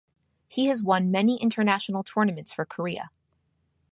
[0.47, 3.11] He has won many international tournaments for Korea.